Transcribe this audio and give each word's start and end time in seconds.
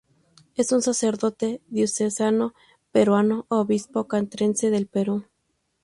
Es 0.55 0.71
un 0.71 0.81
sacerdote 0.81 1.61
diocesano 1.67 2.55
peruano, 2.91 3.45
obispo 3.49 4.07
Castrense 4.07 4.71
del 4.71 4.87
Perú. 4.87 5.25